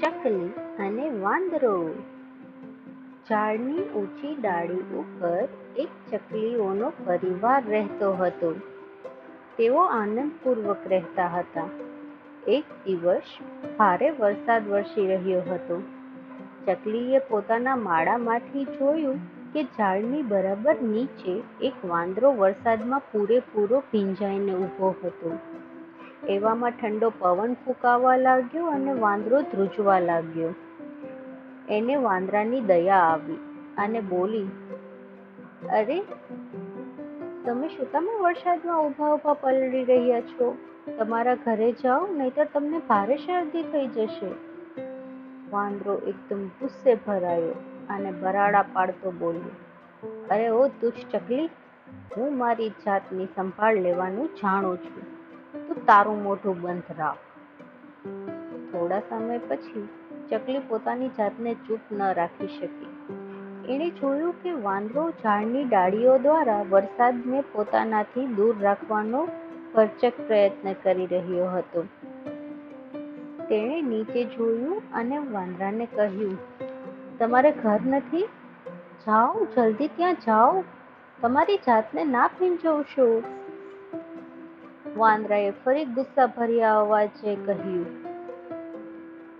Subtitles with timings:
[0.00, 1.94] ચકલી અને વાંદરો.
[3.30, 8.54] ઝાડની ઊંચી ડાળી ઉપર એક ચકલીઓનો પરિવાર રહેતો હતો.
[9.58, 11.68] તેઓ આનંદપૂર્વક રહેતા હતા.
[12.48, 13.22] એક દિવસ
[13.78, 15.82] ભારે વરસાદ વરસી રહ્યો હતો.
[16.66, 19.18] ચકલીએ પોતાના માળામાંથી જોયું
[19.52, 25.38] કે ઝાડની બરાબર નીચે એક વાંદરો વરસાદમાં પૂરેપૂરો ભીંજાઈને ઊભો હતો.
[26.26, 30.54] એવામાં ઠંડો પવન ફૂંકાવા લાગ્યો અને વાંદરો ધ્રુજવા લાગ્યો.
[31.68, 33.38] એને વાંદરાની દયા આવી
[33.78, 34.48] અને બોલી,
[35.72, 36.00] અરે,
[37.44, 40.58] તમે શું તમે વરસાદમાં ઊભા ઊભા પલળી રહ્યા છો?
[40.98, 44.30] તમારા ઘરે જાઓ, નહીતર તમને ભારે શરદી થઈ જશે.
[45.50, 47.54] વાંદરો એકદમ ગુસ્સે ભરાયો
[47.90, 49.54] અને બરાડા પાડતો બોલ્યો,
[50.30, 51.46] અરે ઓ દુષ્ટ ચકલી
[52.16, 55.17] હું મારી જાતની સંભાળ લેવાનું જાણું છું.
[55.68, 57.16] તું તારું મોઢું બંધ રાખ.
[58.72, 59.88] થોડા સમય પછી
[60.30, 62.88] ચકલી પોતાની જાતને ચૂપ ન રાખી શકી.
[63.68, 69.28] એણે જોયું કે વાંદરો ઝાડની ડાળીઓ દ્વારા વરસાદને પોતાનાથી દૂર રાખવાનો
[69.74, 71.84] ભરચક પ્રયત્ન કરી રહ્યો હતો.
[73.48, 76.38] તેણે નીચે જોયું અને વાંદરાને કહ્યું,
[77.18, 78.22] તમારે ઘર નથી?
[79.06, 80.64] જાઓ, જલ્દી ત્યાં જાઓ.
[81.20, 83.22] તમારી જાતને ના ભીંજવશો.
[84.98, 87.84] વાંદરાએ ફરી ગુસ્સા ભર્યા અવાજે કહ્યું,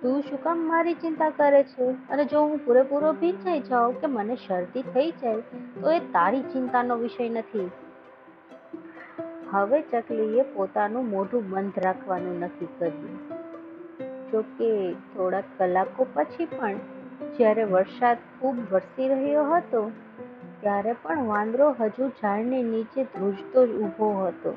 [0.02, 1.90] તું શું કામ મારી ચિંતા કરે છે?
[1.90, 5.40] અને જો હું પૂરેપૂરો ભીંજાઈ જાઉં કે મને શરદી થઈ જાય,
[5.80, 7.70] તો એ તારી ચિંતાનો વિષય નથી.
[9.50, 13.18] હવે ચકલીએ પોતાનું મોઢું બંધ રાખવાનું નક્કી કર્યું.
[14.30, 16.74] જોકે થોડાક કલાકો પછી પણ,
[17.36, 19.90] જ્યારે વરસાદ ખૂબ વરસી રહ્યો હતો,
[20.60, 24.56] ત્યારે પણ વાંદરો હજુ ઝાડની નીચે ધ્રુજતો જ ઊભો હતો.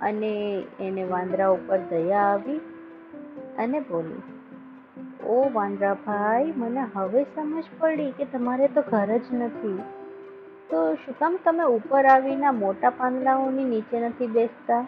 [0.00, 2.58] અને એને વાંદરા ઉપર દયા આવી
[3.58, 4.22] અને બોલી,
[5.26, 9.78] ઓ વાંદરા ભાઈ મને હવે સમજ પડી કે તમારે તો ઘર જ નથી.
[10.70, 14.86] તો શું કામ તમે ઉપર આવીને મોટા પાંદડાઓની નીચે નથી બેસતા?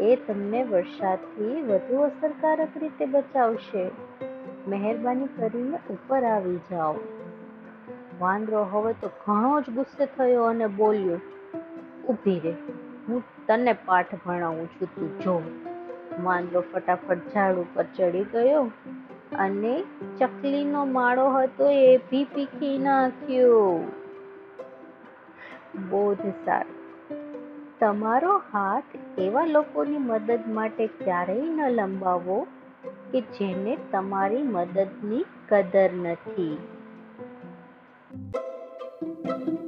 [0.00, 3.90] એ તમને વરસાદથી વધુ અસરકારક રીતે બચાવશે.
[4.68, 6.94] મહેરબાની કરીને ઉપર આવી જાઓ.
[8.20, 11.20] વાંદરો હવે તો ઘણો જ ગુસ્સે થયો અને બોલ્યો,
[12.08, 12.85] ઊભી રે.
[13.08, 15.42] હું તને પાઠ ભણાવું છું, તું જો.
[16.22, 18.70] માંદરો ફટાફટ ઝાડ ઉપર ચડી ગયો
[19.38, 19.84] અને
[20.18, 23.84] ચકલીનો માળો હતો એ ભી પીખી નાખ્યો.
[25.90, 26.76] બોધ સારું.
[27.78, 32.46] તમારો હાથ એવા લોકોની મદદ માટે ક્યારેય ન લંબાવો
[33.12, 36.58] કે જેને તમારી મદદની કદર નથી.
[39.24, 39.65] thank you